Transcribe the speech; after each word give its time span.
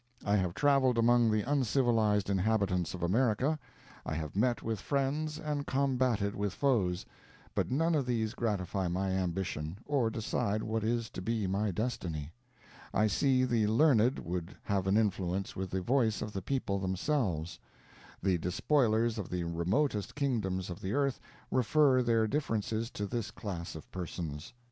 I 0.25 0.35
have 0.37 0.55
traveled 0.55 0.97
among 0.97 1.29
the 1.29 1.43
uncivilized 1.43 2.27
inhabitants 2.27 2.95
of 2.95 3.03
America. 3.03 3.59
I 4.03 4.15
have 4.15 4.35
met 4.35 4.63
with 4.63 4.79
friends, 4.81 5.37
and 5.37 5.67
combated 5.67 6.33
with 6.35 6.53
foes; 6.55 7.05
but 7.53 7.69
none 7.69 7.93
of 7.93 8.07
these 8.07 8.33
gratify 8.33 8.87
my 8.87 9.11
ambition, 9.11 9.77
or 9.85 10.09
decide 10.09 10.63
what 10.63 10.83
is 10.83 11.07
to 11.11 11.21
be 11.21 11.45
my 11.45 11.69
destiny. 11.69 12.31
I 12.91 13.05
see 13.05 13.45
the 13.45 13.67
learned 13.67 14.17
would 14.17 14.55
have 14.63 14.87
an 14.87 14.97
influence 14.97 15.55
with 15.55 15.69
the 15.69 15.81
voice 15.81 16.23
of 16.23 16.33
the 16.33 16.41
people 16.41 16.79
themselves. 16.79 17.59
The 18.23 18.39
despoilers 18.39 19.19
of 19.19 19.29
the 19.29 19.43
remotest 19.43 20.15
kingdoms 20.15 20.71
of 20.71 20.81
the 20.81 20.93
earth 20.93 21.19
refer 21.51 22.01
their 22.01 22.25
differences 22.25 22.89
to 22.89 23.05
this 23.05 23.29
class 23.29 23.75
of 23.75 23.87
persons. 23.91 24.51